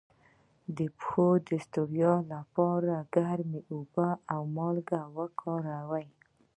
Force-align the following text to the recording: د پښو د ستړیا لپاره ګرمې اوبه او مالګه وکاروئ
د 0.77 0.79
پښو 0.97 1.27
د 1.47 1.49
ستړیا 1.65 2.13
لپاره 2.33 2.93
ګرمې 3.15 3.61
اوبه 3.73 4.09
او 4.33 4.41
مالګه 4.55 5.01
وکاروئ 5.17 6.07